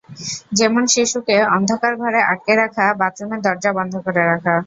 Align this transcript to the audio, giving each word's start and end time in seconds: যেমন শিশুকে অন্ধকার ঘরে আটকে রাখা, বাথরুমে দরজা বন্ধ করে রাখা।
যেমন 0.53 0.83
শিশুকে 0.87 1.35
অন্ধকার 1.55 1.93
ঘরে 1.97 2.19
আটকে 2.31 2.53
রাখা, 2.55 2.85
বাথরুমে 2.99 3.37
দরজা 3.45 3.71
বন্ধ 3.77 3.93
করে 4.05 4.21
রাখা। 4.25 4.53